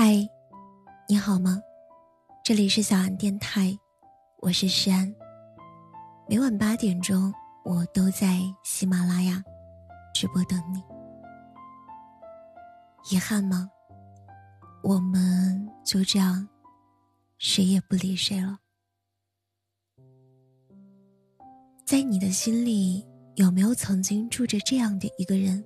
[0.00, 0.14] 嗨，
[1.08, 1.60] 你好吗？
[2.44, 3.76] 这里是小安电台，
[4.38, 5.12] 我是诗安。
[6.28, 7.34] 每晚八点钟，
[7.64, 9.42] 我都在喜马拉雅
[10.14, 10.80] 直播等你。
[13.10, 13.68] 遗憾吗？
[14.84, 16.48] 我们就这样，
[17.38, 18.56] 谁也不理谁了。
[21.84, 23.04] 在你的心里，
[23.34, 25.64] 有没有曾经住着这样的一个人？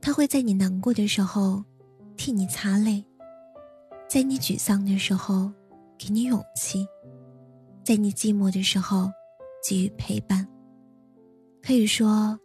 [0.00, 1.62] 他会在你难过的时候
[2.16, 3.04] 替你擦泪，
[4.10, 5.48] 在你沮丧的时候
[5.96, 6.84] 给你勇气，
[7.84, 9.08] 在你寂寞的时候
[9.62, 10.44] 给予陪伴。
[11.62, 12.36] 可以说，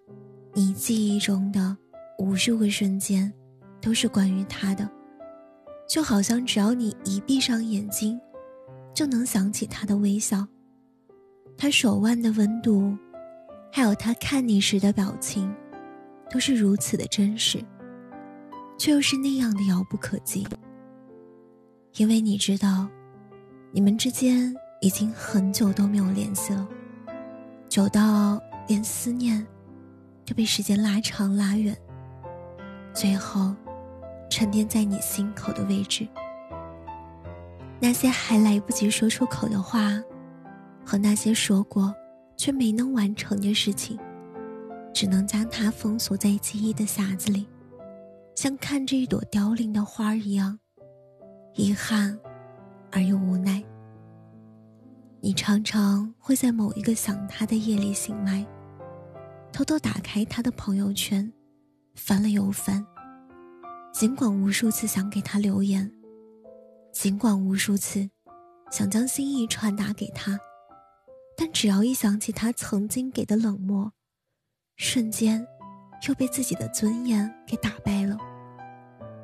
[0.53, 1.75] 你记忆中的
[2.19, 3.33] 无数个瞬间
[3.81, 4.87] 都是关于他的，
[5.89, 8.21] 就好像只要你一闭上眼睛，
[8.93, 10.47] 就能想起他的微笑，
[11.57, 12.95] 他手腕的温度，
[13.71, 15.51] 还有他看你时的表情。
[16.29, 17.63] 都是如此的真实，
[18.77, 20.45] 却又是那样的遥不可及。
[21.97, 22.87] 因为你知道，
[23.71, 26.67] 你们之间已经很久都没有联系了，
[27.69, 29.45] 久到连思念
[30.25, 31.73] 都被时间拉长拉远，
[32.93, 33.55] 最后
[34.29, 36.05] 沉淀在你心口的位置。
[37.79, 39.97] 那些还来不及说出口的话，
[40.85, 41.93] 和那些说过
[42.35, 43.97] 却没能完成的事情。
[44.93, 47.45] 只能将它封锁在记忆的匣子里，
[48.33, 50.57] 像看着一朵凋零的花一样，
[51.55, 52.17] 遗憾
[52.91, 53.63] 而又无奈。
[55.21, 58.45] 你常常会在某一个想他的夜里醒来，
[59.51, 61.31] 偷偷打开他的朋友圈，
[61.95, 62.85] 翻了又翻。
[63.93, 65.89] 尽管无数次想给他留言，
[66.91, 68.09] 尽管无数次
[68.69, 70.37] 想将心意传达给他，
[71.37, 73.93] 但只要一想起他曾经给的冷漠。
[74.75, 75.47] 瞬间，
[76.07, 78.17] 又被自己的尊严给打败了。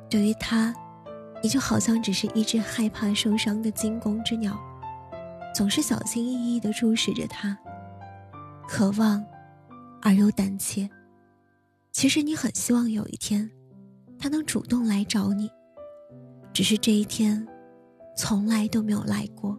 [0.08, 0.74] 对于他，
[1.42, 4.56] 你就好像只是一只害怕受伤的惊弓之鸟，
[5.54, 7.58] 总是小心翼翼地注视着他，
[8.68, 9.24] 渴望
[10.00, 10.88] 而又胆怯。
[11.90, 13.50] 其实你很希望有一天，
[14.18, 15.50] 他能主动来找你，
[16.52, 17.44] 只是这一天，
[18.16, 19.58] 从来都没有来过。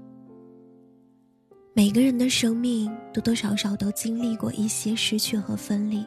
[1.75, 6.06] 每个人的生命多多少少都经历过一些失去和分离，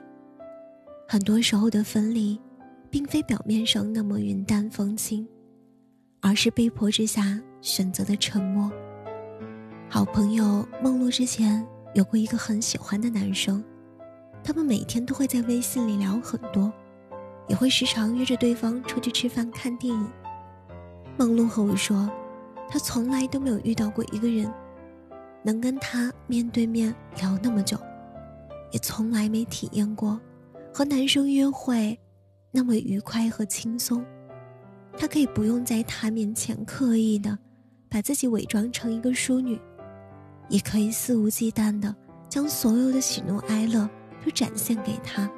[1.06, 2.40] 很多时候的分离，
[2.88, 5.26] 并非表面上那么云淡风轻，
[6.26, 8.68] 而是被迫之下选择的沉默。
[9.88, 11.64] 好朋友梦露之前
[11.94, 13.62] 有过一个很喜欢的男生，
[14.42, 16.72] 他们每天都会在微信里聊很多，
[17.46, 20.10] 也会时常约着对方出去吃饭看电影。
[21.16, 22.10] 梦露和我说，
[22.68, 24.52] 她从来都没有遇到过一个人。
[25.44, 27.78] 能跟他面对面聊那么久，
[28.72, 30.20] 也从来没体验过
[30.74, 31.96] 和男生约会
[32.50, 34.04] 那么愉快和轻松。
[34.96, 37.38] 他可以不用在他面前刻意的
[37.88, 39.60] 把自己伪装成一个淑女，
[40.48, 41.94] 也可以肆无忌惮的
[42.28, 43.88] 将所有的喜怒哀乐
[44.24, 45.30] 都展现给他。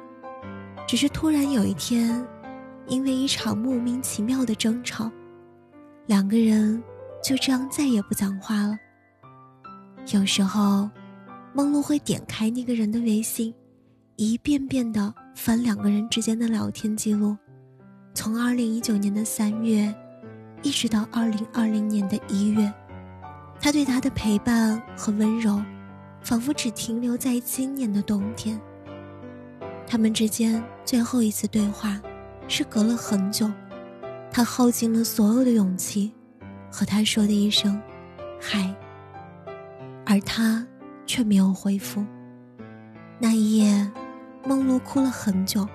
[0.87, 2.25] 只是突然有一天，
[2.87, 5.11] 因为一场莫名其妙的争吵，
[6.07, 6.81] 两个人
[7.23, 8.77] 就这样再也不讲话了。
[10.11, 10.89] 有时候，
[11.53, 13.53] 梦露会点开那个人的微信，
[14.15, 17.37] 一遍遍的翻两个人之间的聊天记录，
[18.13, 19.93] 从二零一九年的三月，
[20.61, 22.71] 一直到二零二零年的一月，
[23.61, 25.61] 他对她的陪伴和温柔，
[26.21, 28.59] 仿佛只停留在今年的冬天。
[29.87, 31.99] 他们之间最后一次对话，
[32.47, 33.49] 是隔了很久，
[34.31, 36.11] 他耗尽了所有的勇气，
[36.71, 37.81] 和他说的一声
[38.39, 38.73] “嗨”。
[40.05, 40.65] 而他
[41.05, 42.05] 却没有回复。
[43.17, 43.91] 那一夜，
[44.45, 45.67] 梦露哭了很久。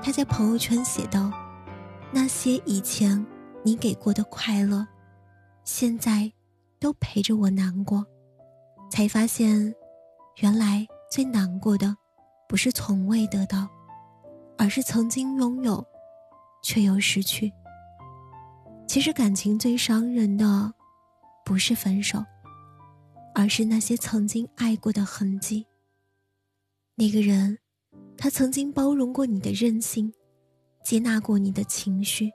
[0.00, 1.30] 她在朋友圈写道
[2.12, 3.24] ：“那些以前
[3.62, 4.86] 你给过的快乐，
[5.64, 6.30] 现在
[6.78, 8.04] 都陪着我难过。
[8.90, 9.74] 才发现，
[10.36, 11.94] 原来最难过的，
[12.48, 13.68] 不是从未得到，
[14.56, 15.84] 而是曾经拥有，
[16.62, 17.52] 却又失去。
[18.86, 20.72] 其实，感情最伤人的，
[21.44, 22.24] 不是分手。”
[23.34, 25.64] 而是那些曾经爱过的痕迹。
[26.96, 27.56] 那个人，
[28.16, 30.12] 他曾经包容过你的任性，
[30.82, 32.30] 接纳过你的情绪，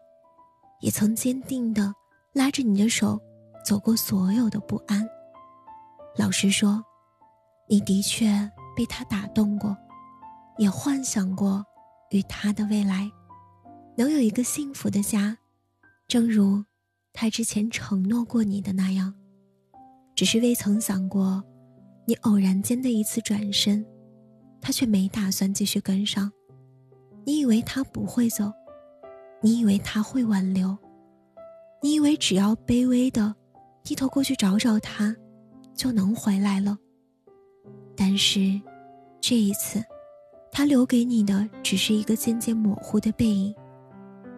[0.80, 1.94] 也曾坚定的
[2.34, 3.20] 拉着你的手
[3.66, 5.08] 走过所有的不安。
[6.18, 6.84] 老实说，
[7.68, 8.28] 你的确
[8.76, 9.76] 被他打动过，
[10.58, 11.66] 也幻想过
[12.12, 13.10] 与他的未来
[13.98, 15.36] 能有一个幸福的家，
[16.08, 16.64] 正如
[17.12, 19.14] 他之前承诺过你的那样。
[20.16, 21.44] 只是未曾想过，
[22.06, 23.84] 你偶然间的一次转身，
[24.62, 26.32] 他却没打算继续跟上。
[27.26, 28.52] 你以为他不会走，
[29.42, 30.78] 你以为他会挽留，
[31.82, 33.34] 你以为只要卑微的
[33.84, 35.16] 低头过去找找他，
[35.74, 36.78] 就能回来了。
[37.96, 38.60] 但是，
[39.22, 39.84] 这一次，
[40.52, 43.56] 他留给你的只是一个渐渐模糊的背影，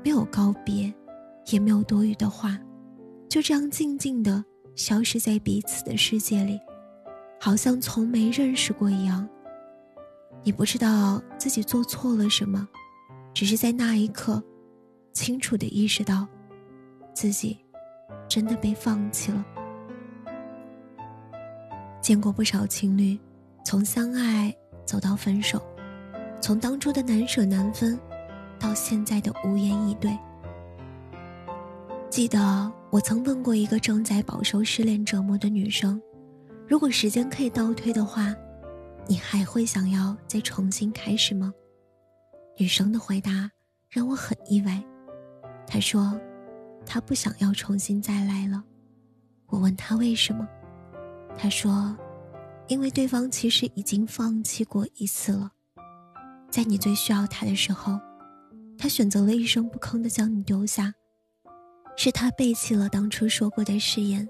[0.04, 0.94] 没有告别，
[1.48, 2.60] 也没有多余的话，
[3.28, 4.44] 就这样静静的
[4.76, 6.60] 消失在彼此的世界里，
[7.40, 9.28] 好像从没认识过一样。
[10.46, 12.68] 你不知道自己做错了什么，
[13.34, 14.42] 只是在那一刻，
[15.12, 16.28] 清楚的意识到，
[17.16, 17.58] 自己
[18.30, 19.44] 真的被放弃了。
[22.00, 23.20] 见过不少情侣。
[23.68, 24.56] 从相爱
[24.86, 25.60] 走到分手，
[26.40, 28.00] 从当初的难舍难分，
[28.60, 30.16] 到现在的无言以对。
[32.12, 36.00] 记得我曾问过一个正在饱受失恋折磨的女生
[36.70, 38.36] ：“如果时间可以倒退的话，
[39.08, 41.54] 你还会想要再重新开始吗？”
[42.58, 43.50] 女生的回答
[43.90, 44.84] 让我很意外。
[45.68, 46.20] 她说
[46.86, 48.64] ：“她不想要重新再来了。”
[49.48, 50.48] 我问她为什么，
[51.38, 51.96] 她说。
[52.68, 55.52] 因为对方其实已经放弃过一次了，
[56.50, 58.00] 在你最需要他的时候，
[58.76, 60.92] 他选择了一声不吭的将你丢下，
[61.96, 64.28] 是他背弃了当初说过的誓言，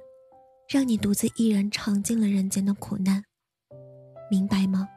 [0.67, 3.23] 让你独自一人尝尽了人间的苦难。
[4.29, 4.87] 明白吗？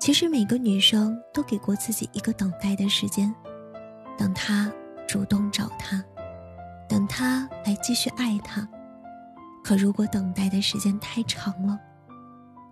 [0.00, 3.32] 其实每个女生都给过自己一个等待的时间，
[4.18, 4.72] 等他
[5.06, 6.02] 主动找他，
[6.88, 8.68] 等他来继续爱他。
[9.62, 11.78] 可如果等待的时间太长了，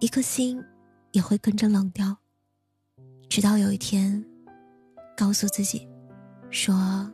[0.00, 0.60] 一颗心
[1.12, 2.16] 也会跟着冷掉，
[3.28, 4.24] 直到有一天，
[5.16, 5.88] 告诉自己，
[6.50, 7.08] 说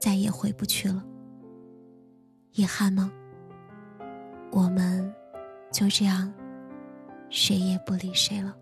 [0.00, 1.04] 再也回不去了。
[2.52, 3.10] 遗憾吗？
[4.52, 5.12] 我们
[5.72, 6.32] 就这样，
[7.30, 8.56] 谁也不理谁了。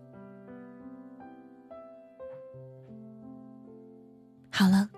[4.49, 4.89] 好了，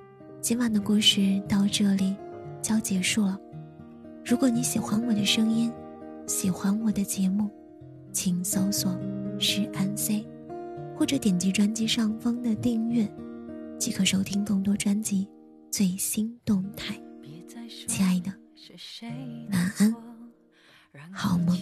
[0.42, 2.16] 今晚的故事到这里
[2.62, 3.40] 就要结束了。
[4.26, 5.72] 如果你喜欢我的声音，
[6.28, 7.50] 喜欢我的节目。
[8.12, 9.00] 请搜索
[9.40, 10.26] “是安 C”，
[10.98, 13.08] 或者点击专辑上方的订阅，
[13.78, 15.30] 即可收听更多专辑
[15.70, 17.00] 最新动态。
[17.88, 18.34] 亲爱的，
[19.52, 19.96] 晚安，
[21.14, 21.56] 好梦。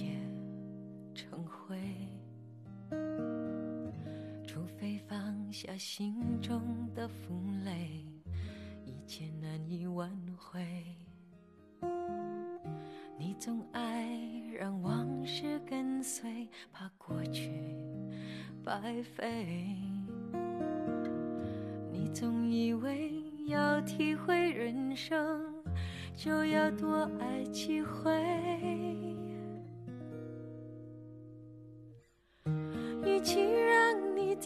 [4.45, 6.61] 除非放下心中
[6.95, 8.05] 的负累，
[8.85, 10.85] 一切难以挽回。
[13.19, 14.07] 你总爱
[14.57, 17.51] 让往事跟随，怕过去
[18.63, 19.75] 白费。
[21.91, 25.43] 你总以为要体会人生，
[26.15, 29.16] 就要多爱几回。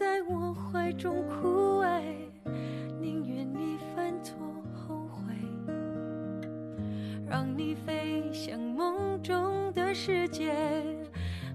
[0.02, 2.02] 在我怀中枯萎，
[3.00, 4.36] 宁愿你犯错
[4.74, 5.32] 后悔，
[7.30, 9.22] 让你飞向梦。
[9.22, 10.56] 中的世界，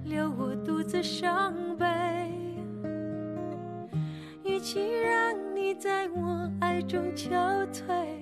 [0.04, 1.84] 留我独自伤悲。
[4.44, 8.15] 与其让你在我爱中憔悴，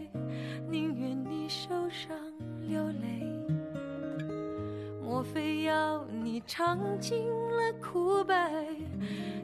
[5.25, 8.35] 非要你尝尽了苦悲，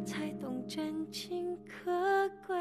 [0.05, 2.55] 才懂真情可贵？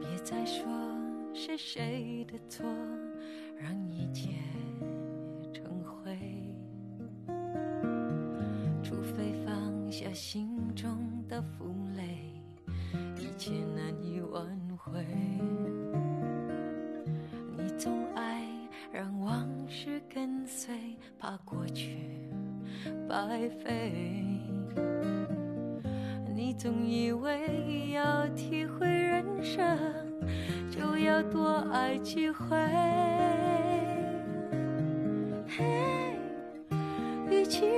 [0.00, 0.64] 别再说
[1.34, 2.64] 是谁的错
[3.58, 4.30] 让一切
[10.18, 10.98] 心中
[11.28, 12.18] 的负累，
[13.16, 14.44] 一切难以挽
[14.76, 15.00] 回。
[17.56, 18.44] 你总爱
[18.92, 20.74] 让往事跟随，
[21.20, 21.98] 怕过去
[23.08, 24.24] 白费。
[26.34, 29.64] 你总以为要体会人生。
[30.68, 32.56] 就要多爱几回。
[37.30, 37.77] 与其让你在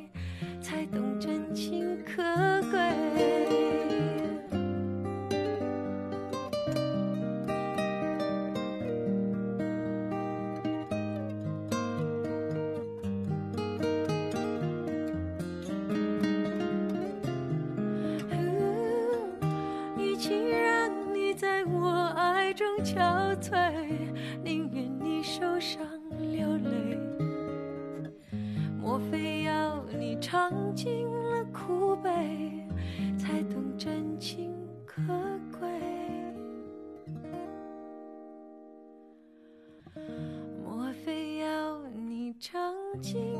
[0.71, 2.23] 才懂真情可
[2.71, 2.79] 贵。
[19.97, 23.73] 与其让你在我爱中憔悴，
[24.41, 25.85] 宁愿你受伤
[26.31, 26.97] 流泪，
[28.81, 30.60] 莫非要你尝。
[33.83, 34.53] 真情
[34.85, 35.01] 可
[35.59, 35.67] 贵？
[40.63, 43.30] 莫非要你尝尽？